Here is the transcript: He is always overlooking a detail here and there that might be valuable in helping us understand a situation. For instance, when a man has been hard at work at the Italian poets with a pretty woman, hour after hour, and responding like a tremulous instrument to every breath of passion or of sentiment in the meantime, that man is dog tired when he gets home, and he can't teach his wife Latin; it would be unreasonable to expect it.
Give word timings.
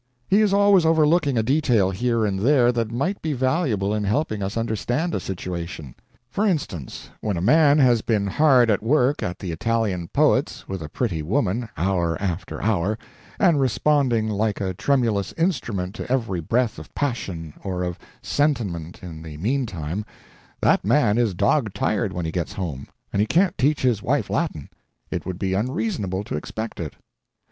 He 0.27 0.41
is 0.41 0.51
always 0.51 0.83
overlooking 0.83 1.37
a 1.37 1.43
detail 1.43 1.91
here 1.91 2.25
and 2.25 2.39
there 2.39 2.71
that 2.71 2.91
might 2.91 3.21
be 3.21 3.33
valuable 3.33 3.93
in 3.93 4.03
helping 4.03 4.41
us 4.41 4.57
understand 4.57 5.13
a 5.13 5.19
situation. 5.19 5.93
For 6.27 6.43
instance, 6.43 7.11
when 7.19 7.37
a 7.37 7.39
man 7.39 7.77
has 7.77 8.01
been 8.01 8.25
hard 8.25 8.71
at 8.71 8.81
work 8.81 9.21
at 9.21 9.37
the 9.37 9.51
Italian 9.51 10.07
poets 10.07 10.67
with 10.67 10.81
a 10.81 10.89
pretty 10.89 11.21
woman, 11.21 11.69
hour 11.77 12.19
after 12.19 12.59
hour, 12.63 12.97
and 13.39 13.61
responding 13.61 14.27
like 14.27 14.59
a 14.59 14.73
tremulous 14.73 15.33
instrument 15.33 15.93
to 15.93 16.11
every 16.11 16.39
breath 16.39 16.79
of 16.79 16.91
passion 16.95 17.53
or 17.63 17.83
of 17.83 17.99
sentiment 18.23 19.03
in 19.03 19.21
the 19.21 19.37
meantime, 19.37 20.03
that 20.61 20.83
man 20.83 21.19
is 21.19 21.35
dog 21.35 21.71
tired 21.75 22.11
when 22.11 22.25
he 22.25 22.31
gets 22.31 22.53
home, 22.53 22.87
and 23.13 23.19
he 23.19 23.27
can't 23.27 23.55
teach 23.55 23.83
his 23.83 24.01
wife 24.01 24.31
Latin; 24.31 24.67
it 25.11 25.27
would 25.27 25.37
be 25.37 25.53
unreasonable 25.53 26.23
to 26.23 26.35
expect 26.37 26.79
it. 26.79 26.95